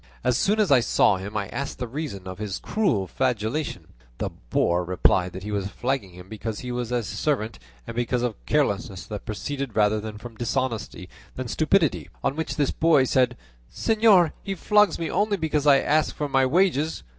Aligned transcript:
As 0.23 0.35
soon 0.35 0.59
as 0.59 0.71
I 0.71 0.79
saw 0.79 1.17
him 1.17 1.37
I 1.37 1.47
asked 1.49 1.77
the 1.77 1.87
reason 1.87 2.27
of 2.27 2.39
so 2.39 2.59
cruel 2.63 3.03
a 3.03 3.07
flagellation. 3.07 3.89
The 4.17 4.31
boor 4.49 4.83
replied 4.83 5.31
that 5.33 5.43
he 5.43 5.51
was 5.51 5.67
flogging 5.67 6.09
him 6.13 6.27
because 6.27 6.61
he 6.61 6.71
was 6.71 6.89
his 6.89 7.05
servant 7.05 7.59
and 7.85 7.95
because 7.95 8.23
of 8.23 8.43
carelessness 8.47 9.05
that 9.05 9.25
proceeded 9.25 9.75
rather 9.75 10.01
from 10.13 10.37
dishonesty 10.37 11.07
than 11.35 11.47
stupidity; 11.49 12.09
on 12.23 12.35
which 12.35 12.55
this 12.55 12.71
boy 12.71 13.03
said, 13.03 13.37
'Señor, 13.71 14.31
he 14.41 14.55
flogs 14.55 14.97
me 14.97 15.11
only 15.11 15.37
because 15.37 15.67
I 15.67 15.77
ask 15.77 16.15
for 16.15 16.27
my 16.27 16.47
wages. 16.47 17.03